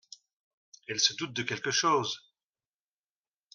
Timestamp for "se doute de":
0.99-1.43